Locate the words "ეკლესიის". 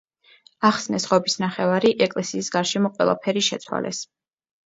2.05-2.49